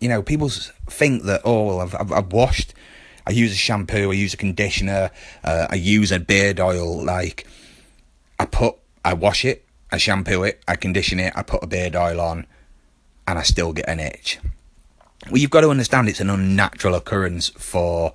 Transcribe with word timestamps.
You 0.00 0.08
know, 0.08 0.22
people 0.22 0.48
think 0.48 1.24
that 1.24 1.42
oh, 1.44 1.66
well, 1.66 1.80
I've, 1.80 1.94
I've, 1.94 2.12
I've 2.12 2.32
washed, 2.32 2.74
I 3.26 3.32
use 3.32 3.52
a 3.52 3.56
shampoo, 3.56 4.10
I 4.10 4.14
use 4.14 4.32
a 4.34 4.36
conditioner, 4.36 5.10
uh, 5.44 5.66
I 5.70 5.74
use 5.74 6.12
a 6.12 6.20
beard 6.20 6.60
oil. 6.60 7.04
Like, 7.04 7.46
I 8.38 8.46
put, 8.46 8.76
I 9.04 9.14
wash 9.14 9.44
it, 9.44 9.64
I 9.90 9.98
shampoo 9.98 10.44
it, 10.44 10.62
I 10.68 10.76
condition 10.76 11.18
it, 11.18 11.32
I 11.36 11.42
put 11.42 11.62
a 11.62 11.66
beard 11.66 11.96
oil 11.96 12.20
on, 12.20 12.46
and 13.26 13.38
I 13.38 13.42
still 13.42 13.72
get 13.72 13.88
an 13.88 14.00
itch. 14.00 14.38
Well, 15.26 15.38
you've 15.38 15.50
got 15.50 15.62
to 15.62 15.70
understand 15.70 16.08
it's 16.08 16.20
an 16.20 16.30
unnatural 16.30 16.94
occurrence 16.94 17.48
for, 17.48 18.14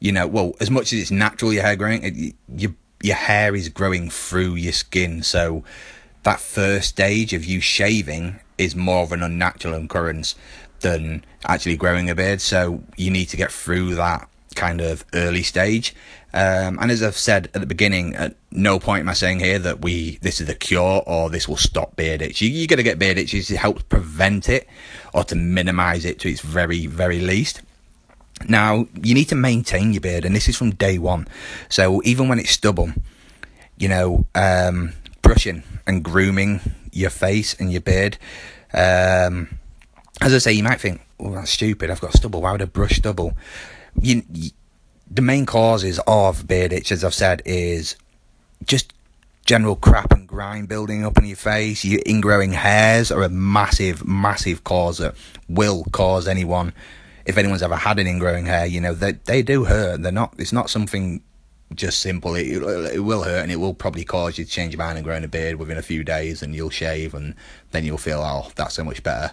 you 0.00 0.12
know, 0.12 0.26
well, 0.26 0.54
as 0.60 0.70
much 0.70 0.92
as 0.92 1.00
it's 1.00 1.10
natural, 1.10 1.52
your 1.52 1.62
hair 1.62 1.76
growing, 1.76 2.02
it, 2.02 2.34
your 2.56 2.74
your 3.00 3.16
hair 3.16 3.54
is 3.54 3.68
growing 3.68 4.10
through 4.10 4.56
your 4.56 4.72
skin, 4.72 5.22
so 5.22 5.62
that 6.24 6.40
first 6.40 6.88
stage 6.88 7.32
of 7.32 7.44
you 7.44 7.60
shaving 7.60 8.40
is 8.56 8.74
more 8.74 9.04
of 9.04 9.12
an 9.12 9.22
unnatural 9.22 9.74
occurrence 9.74 10.34
than 10.80 11.24
actually 11.46 11.76
growing 11.76 12.10
a 12.10 12.14
beard. 12.14 12.40
So 12.40 12.82
you 12.96 13.10
need 13.10 13.26
to 13.26 13.36
get 13.36 13.52
through 13.52 13.94
that 13.96 14.28
kind 14.54 14.80
of 14.80 15.04
early 15.14 15.42
stage. 15.42 15.94
Um, 16.34 16.78
and 16.80 16.90
as 16.90 17.02
I've 17.02 17.16
said 17.16 17.48
at 17.54 17.60
the 17.60 17.66
beginning, 17.66 18.14
at 18.16 18.34
no 18.50 18.78
point 18.78 19.00
am 19.00 19.08
I 19.08 19.14
saying 19.14 19.40
here 19.40 19.58
that 19.60 19.80
we 19.80 20.18
this 20.20 20.40
is 20.40 20.46
the 20.46 20.54
cure 20.54 21.02
or 21.06 21.30
this 21.30 21.48
will 21.48 21.56
stop 21.56 21.96
beard 21.96 22.20
itch. 22.20 22.42
You, 22.42 22.50
you 22.50 22.66
got 22.66 22.76
to 22.76 22.82
get 22.82 22.98
beard 22.98 23.18
itch 23.18 23.32
It 23.32 23.48
helps 23.56 23.82
prevent 23.84 24.48
it 24.48 24.68
or 25.14 25.24
to 25.24 25.34
minimise 25.34 26.04
it 26.04 26.18
to 26.20 26.28
its 26.28 26.40
very 26.40 26.86
very 26.86 27.20
least. 27.20 27.62
Now 28.46 28.86
you 29.02 29.14
need 29.14 29.28
to 29.30 29.34
maintain 29.34 29.92
your 29.92 30.00
beard, 30.00 30.24
and 30.24 30.34
this 30.34 30.48
is 30.48 30.56
from 30.56 30.70
day 30.70 30.98
one. 30.98 31.26
So 31.68 32.02
even 32.04 32.28
when 32.28 32.38
it's 32.38 32.50
stubble, 32.50 32.92
you 33.78 33.88
know, 33.88 34.26
um, 34.34 34.92
brushing 35.22 35.62
and 35.86 36.04
grooming 36.04 36.60
your 36.92 37.10
face 37.10 37.54
and 37.54 37.72
your 37.72 37.80
beard. 37.80 38.18
Um, 38.74 39.58
as 40.32 40.46
I 40.46 40.50
say, 40.50 40.52
you 40.52 40.62
might 40.62 40.80
think, 40.80 41.00
"Oh, 41.18 41.34
that's 41.34 41.50
stupid. 41.50 41.90
I've 41.90 42.00
got 42.00 42.12
stubble. 42.12 42.42
Why 42.42 42.52
would 42.52 42.62
I 42.62 42.66
brush 42.66 42.96
stubble?" 42.96 43.34
You, 44.00 44.22
you, 44.32 44.50
the 45.10 45.22
main 45.22 45.46
causes 45.46 45.98
of 46.06 46.46
beard 46.46 46.72
itch, 46.72 46.92
as 46.92 47.02
I've 47.02 47.14
said, 47.14 47.42
is 47.44 47.96
just 48.64 48.92
general 49.46 49.76
crap 49.76 50.12
and 50.12 50.28
grime 50.28 50.66
building 50.66 51.04
up 51.04 51.16
in 51.16 51.24
your 51.24 51.36
face. 51.36 51.84
Your 51.84 52.00
ingrowing 52.02 52.52
hairs 52.52 53.10
are 53.10 53.22
a 53.22 53.30
massive, 53.30 54.06
massive 54.06 54.62
cause 54.62 54.98
that 54.98 55.14
will 55.48 55.84
cause 55.92 56.28
anyone. 56.28 56.74
If 57.24 57.38
anyone's 57.38 57.62
ever 57.62 57.76
had 57.76 57.98
an 57.98 58.06
ingrowing 58.06 58.46
hair, 58.46 58.66
you 58.66 58.80
know 58.80 58.94
they 58.94 59.12
they 59.12 59.42
do 59.42 59.64
hurt. 59.64 60.02
They're 60.02 60.12
not. 60.12 60.34
It's 60.38 60.52
not 60.52 60.70
something 60.70 61.22
just 61.74 62.00
simple. 62.00 62.34
It, 62.34 62.62
it 62.94 63.04
will 63.04 63.22
hurt 63.22 63.42
and 63.42 63.52
it 63.52 63.56
will 63.56 63.74
probably 63.74 64.04
cause 64.04 64.38
you 64.38 64.44
to 64.44 64.50
change 64.50 64.72
your 64.74 64.78
mind 64.78 64.98
and 64.98 65.04
grow 65.04 65.16
a 65.16 65.28
beard 65.28 65.56
within 65.56 65.78
a 65.78 65.82
few 65.82 66.04
days, 66.04 66.42
and 66.42 66.54
you'll 66.54 66.70
shave 66.70 67.14
and 67.14 67.34
then 67.72 67.84
you'll 67.84 67.98
feel 67.98 68.20
oh 68.20 68.50
that's 68.54 68.74
so 68.74 68.84
much 68.84 69.02
better. 69.02 69.32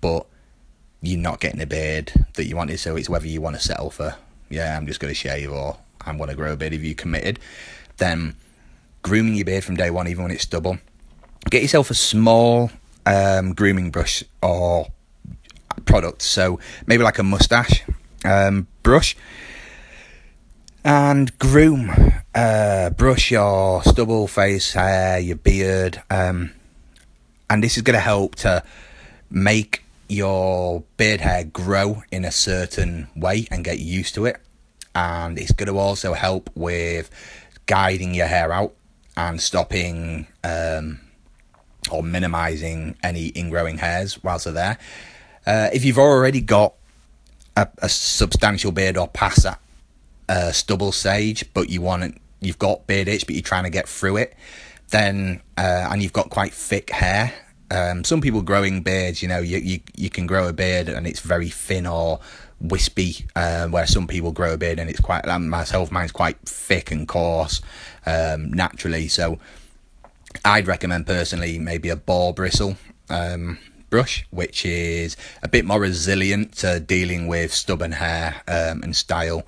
But 0.00 0.26
you're 1.06 1.20
not 1.20 1.40
getting 1.40 1.60
a 1.60 1.66
beard 1.66 2.12
that 2.34 2.46
you 2.46 2.56
wanted, 2.56 2.78
so 2.78 2.96
it's 2.96 3.08
whether 3.08 3.26
you 3.26 3.40
want 3.40 3.56
to 3.56 3.62
settle 3.62 3.90
for 3.90 4.16
yeah, 4.50 4.76
I'm 4.76 4.86
just 4.86 5.00
going 5.00 5.10
to 5.10 5.18
shave 5.18 5.50
or 5.50 5.76
I'm 6.02 6.16
going 6.16 6.30
to 6.30 6.36
grow 6.36 6.52
a 6.52 6.56
beard. 6.56 6.72
If 6.72 6.82
you 6.82 6.94
committed, 6.94 7.38
then 7.96 8.36
grooming 9.02 9.34
your 9.34 9.44
beard 9.44 9.64
from 9.64 9.76
day 9.76 9.90
one, 9.90 10.08
even 10.08 10.24
when 10.24 10.32
it's 10.32 10.42
stubble. 10.42 10.78
Get 11.50 11.62
yourself 11.62 11.90
a 11.90 11.94
small 11.94 12.70
um, 13.06 13.54
grooming 13.54 13.90
brush 13.90 14.22
or 14.42 14.88
product. 15.84 16.22
So 16.22 16.58
maybe 16.86 17.02
like 17.02 17.18
a 17.18 17.22
mustache 17.22 17.82
um, 18.24 18.66
brush. 18.82 19.16
And 20.86 21.36
groom, 21.38 21.90
uh, 22.34 22.90
brush 22.90 23.30
your 23.30 23.82
stubble, 23.82 24.28
face, 24.28 24.72
hair, 24.74 25.18
your 25.18 25.36
beard. 25.36 26.02
Um, 26.10 26.52
and 27.48 27.62
this 27.62 27.76
is 27.76 27.82
going 27.82 27.94
to 27.94 28.00
help 28.00 28.34
to 28.36 28.62
make 29.30 29.82
your 30.08 30.82
beard 30.96 31.20
hair 31.20 31.44
grow 31.44 32.02
in 32.10 32.24
a 32.24 32.30
certain 32.30 33.08
way 33.16 33.46
and 33.50 33.64
get 33.64 33.78
used 33.78 34.14
to 34.14 34.26
it. 34.26 34.40
And 34.94 35.38
it's 35.38 35.52
going 35.52 35.68
to 35.68 35.78
also 35.78 36.12
help 36.12 36.50
with 36.54 37.10
guiding 37.66 38.14
your 38.14 38.26
hair 38.26 38.52
out 38.52 38.74
and 39.16 39.40
stopping 39.40 40.26
um, 40.42 41.00
or 41.90 42.02
minimizing 42.02 42.96
any 43.02 43.32
ingrowing 43.32 43.78
hairs 43.78 44.22
whilst 44.22 44.44
they're 44.44 44.54
there. 44.54 44.78
Uh, 45.46 45.70
if 45.72 45.84
you've 45.84 45.98
already 45.98 46.40
got 46.40 46.74
a, 47.56 47.68
a, 47.78 47.88
substantial 47.88 48.72
beard 48.72 48.96
or 48.96 49.06
past 49.08 49.42
that 49.42 49.60
uh, 50.28 50.50
stubble 50.52 50.92
stage, 50.92 51.44
but 51.52 51.68
you 51.68 51.80
want 51.80 52.02
it, 52.02 52.14
you've 52.40 52.58
got 52.58 52.86
beard 52.86 53.08
itch, 53.08 53.26
but 53.26 53.34
you're 53.34 53.42
trying 53.42 53.64
to 53.64 53.70
get 53.70 53.88
through 53.88 54.16
it, 54.16 54.34
then 54.90 55.42
uh, 55.58 55.88
and 55.90 56.02
you've 56.02 56.12
got 56.12 56.30
quite 56.30 56.52
thick 56.52 56.90
hair, 56.90 57.32
um, 57.74 58.04
some 58.04 58.20
people 58.20 58.42
growing 58.42 58.82
beards, 58.82 59.20
you 59.20 59.28
know, 59.28 59.40
you, 59.40 59.58
you 59.58 59.80
you 59.96 60.08
can 60.08 60.26
grow 60.26 60.46
a 60.46 60.52
beard 60.52 60.88
and 60.88 61.06
it's 61.06 61.20
very 61.20 61.48
thin 61.48 61.86
or 61.86 62.20
wispy, 62.60 63.26
um, 63.34 63.72
where 63.72 63.86
some 63.86 64.06
people 64.06 64.30
grow 64.32 64.54
a 64.54 64.56
beard 64.56 64.78
and 64.78 64.88
it's 64.88 65.00
quite. 65.00 65.26
Um, 65.26 65.48
myself, 65.48 65.90
mine's 65.90 66.12
quite 66.12 66.38
thick 66.40 66.92
and 66.92 67.08
coarse 67.08 67.60
um, 68.06 68.52
naturally. 68.52 69.08
So, 69.08 69.38
I'd 70.44 70.68
recommend 70.68 71.06
personally 71.06 71.58
maybe 71.58 71.88
a 71.88 71.96
boar 71.96 72.32
bristle 72.32 72.76
um, 73.10 73.58
brush, 73.90 74.24
which 74.30 74.64
is 74.64 75.16
a 75.42 75.48
bit 75.48 75.64
more 75.64 75.80
resilient 75.80 76.52
to 76.58 76.80
dealing 76.80 77.26
with 77.26 77.52
stubborn 77.52 77.92
hair 77.92 78.42
um, 78.46 78.82
and 78.82 78.94
style, 78.94 79.46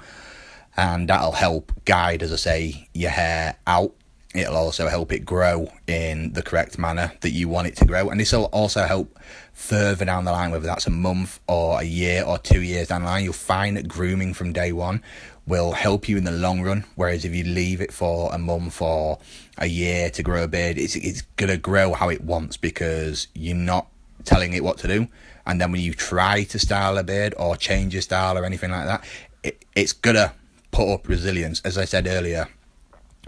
and 0.77 1.09
that'll 1.09 1.33
help 1.33 1.73
guide, 1.85 2.23
as 2.23 2.33
I 2.33 2.37
say, 2.37 2.89
your 2.93 3.11
hair 3.11 3.57
out 3.67 3.95
It'll 4.39 4.57
also 4.57 4.89
help 4.89 5.13
it 5.13 5.25
grow 5.25 5.73
in 5.87 6.33
the 6.33 6.43
correct 6.43 6.79
manner 6.79 7.13
that 7.21 7.31
you 7.31 7.49
want 7.49 7.69
it 7.69 7.77
to 7.77 7.85
grow. 7.85 8.09
And 8.11 8.21
this 8.21 8.33
will 8.33 8.45
also 8.47 8.85
help 8.85 9.19
further 9.53 10.05
down 10.05 10.25
the 10.25 10.33
line, 10.33 10.51
whether 10.51 10.67
that's 10.67 10.87
a 10.87 10.91
month 10.91 11.41
or 11.47 11.81
a 11.81 11.85
year 11.85 12.25
or 12.25 12.39
two 12.39 12.63
years 12.63 12.89
down 12.89 13.03
the 13.03 13.09
line. 13.09 13.25
You'll 13.25 13.33
find 13.33 13.77
that 13.77 13.89
grooming 13.89 14.35
from 14.35 14.53
day 14.53 14.73
one 14.73 15.03
will 15.47 15.73
help 15.73 16.09
you 16.09 16.17
in 16.17 16.25
the 16.25 16.33
long 16.33 16.63
run. 16.63 16.85
Whereas 16.97 17.25
if 17.25 17.35
you 17.35 17.45
leave 17.45 17.81
it 17.81 17.93
for 17.93 18.33
a 18.35 18.39
month 18.39 18.83
or 18.83 19.19
a 19.59 19.67
year 19.67 20.11
to 20.11 20.23
grow 20.23 20.45
a 20.45 20.49
beard, 20.49 20.79
it's, 20.79 20.97
it's 20.97 21.23
going 21.37 21.51
to 21.51 21.57
grow 21.57 21.93
how 21.93 22.09
it 22.09 22.23
wants 22.23 22.57
because 22.57 23.29
you're 23.35 23.57
not 23.57 23.87
telling 24.25 24.53
it 24.53 24.65
what 24.65 24.79
to 24.79 24.89
do. 24.89 25.09
And 25.47 25.61
then 25.61 25.71
when 25.73 25.81
you 25.81 25.95
try 25.95 26.43
to 26.45 26.59
style 26.59 26.99
a 26.99 27.05
beard 27.05 27.35
or 27.39 27.57
change 27.57 27.95
your 27.95 28.03
style 28.03 28.37
or 28.37 28.45
anything 28.45 28.73
like 28.73 28.87
that, 28.87 29.05
it, 29.43 29.65
it's 29.77 29.93
going 29.93 30.17
to 30.17 30.33
put 30.73 30.93
up 30.93 31.09
resilience. 31.09 31.61
As 31.61 31.79
I 31.79 31.85
said 31.85 32.07
earlier, 32.07 32.49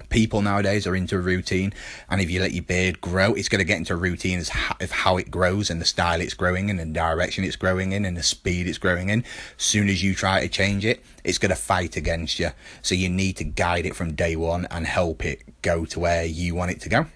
people 0.08 0.42
nowadays 0.42 0.86
are 0.86 0.96
into 0.96 1.18
routine 1.18 1.72
and 2.08 2.20
if 2.20 2.30
you 2.30 2.40
let 2.40 2.52
your 2.52 2.62
beard 2.62 3.00
grow 3.00 3.34
it's 3.34 3.48
going 3.48 3.58
to 3.58 3.64
get 3.64 3.76
into 3.76 3.94
routine 3.96 4.38
of 4.80 4.90
how 4.90 5.16
it 5.16 5.30
grows 5.30 5.70
and 5.70 5.80
the 5.80 5.84
style 5.84 6.20
it's 6.20 6.34
growing 6.34 6.68
in 6.68 6.78
and 6.78 6.94
the 6.94 6.98
direction 6.98 7.44
it's 7.44 7.56
growing 7.56 7.92
in 7.92 8.04
and 8.04 8.16
the 8.16 8.22
speed 8.22 8.66
it's 8.66 8.78
growing 8.78 9.10
in. 9.10 9.24
Soon 9.56 9.88
as 9.88 10.02
you 10.02 10.14
try 10.14 10.40
to 10.40 10.48
change 10.48 10.84
it 10.84 11.04
it's 11.24 11.38
going 11.38 11.50
to 11.50 11.56
fight 11.56 11.96
against 11.96 12.38
you. 12.38 12.50
So 12.82 12.94
you 12.94 13.08
need 13.08 13.36
to 13.36 13.44
guide 13.44 13.86
it 13.86 13.94
from 13.94 14.14
day 14.14 14.36
one 14.36 14.66
and 14.70 14.86
help 14.86 15.24
it 15.24 15.42
go 15.62 15.84
to 15.86 16.00
where 16.00 16.24
you 16.24 16.54
want 16.54 16.70
it 16.70 16.80
to 16.82 16.88
go. 16.88 17.06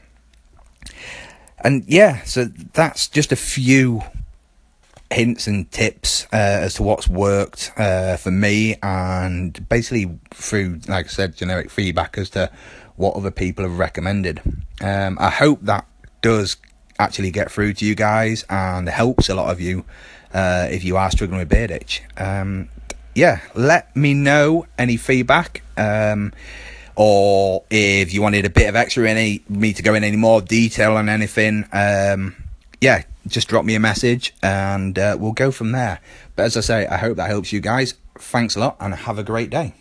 And 1.58 1.84
yeah 1.86 2.22
so 2.24 2.44
that's 2.44 3.08
just 3.08 3.32
a 3.32 3.36
few 3.36 4.02
hints 5.12 5.46
and 5.46 5.70
tips 5.70 6.24
uh, 6.32 6.36
as 6.36 6.74
to 6.74 6.82
what's 6.82 7.08
worked 7.08 7.72
uh, 7.76 8.16
for 8.16 8.30
me, 8.30 8.76
and 8.82 9.68
basically 9.68 10.18
through, 10.30 10.80
like 10.88 11.06
I 11.06 11.08
said, 11.08 11.36
generic 11.36 11.70
feedback 11.70 12.18
as 12.18 12.30
to 12.30 12.50
what 12.96 13.14
other 13.14 13.30
people 13.30 13.64
have 13.64 13.78
recommended. 13.78 14.40
Um, 14.80 15.18
I 15.20 15.30
hope 15.30 15.60
that 15.62 15.86
does 16.20 16.56
actually 16.98 17.30
get 17.30 17.50
through 17.50 17.74
to 17.74 17.84
you 17.84 17.94
guys 17.94 18.44
and 18.48 18.88
helps 18.88 19.28
a 19.28 19.34
lot 19.34 19.50
of 19.50 19.60
you 19.60 19.84
uh, 20.34 20.68
if 20.70 20.84
you 20.84 20.96
are 20.96 21.10
struggling 21.10 21.38
with 21.38 21.48
beard 21.48 21.70
itch. 21.70 22.02
Um, 22.16 22.68
yeah, 23.14 23.40
let 23.54 23.94
me 23.94 24.14
know 24.14 24.66
any 24.78 24.96
feedback. 24.96 25.62
Um, 25.76 26.32
or 26.94 27.64
if 27.70 28.12
you 28.12 28.20
wanted 28.20 28.44
a 28.44 28.50
bit 28.50 28.68
of 28.68 28.76
extra 28.76 29.08
any 29.08 29.42
me 29.48 29.72
to 29.72 29.82
go 29.82 29.94
in 29.94 30.04
any 30.04 30.16
more 30.16 30.42
detail 30.42 30.96
on 30.96 31.08
anything 31.08 31.64
um, 31.72 32.36
yeah 32.82 33.02
just 33.26 33.48
drop 33.48 33.64
me 33.64 33.74
a 33.74 33.80
message 33.80 34.34
and 34.42 34.98
uh, 34.98 35.16
we'll 35.18 35.32
go 35.32 35.50
from 35.50 35.72
there. 35.72 36.00
But 36.36 36.44
as 36.46 36.56
I 36.56 36.60
say, 36.60 36.86
I 36.86 36.96
hope 36.96 37.16
that 37.16 37.28
helps 37.28 37.52
you 37.52 37.60
guys. 37.60 37.94
Thanks 38.18 38.56
a 38.56 38.60
lot 38.60 38.76
and 38.80 38.94
have 38.94 39.18
a 39.18 39.22
great 39.22 39.50
day. 39.50 39.74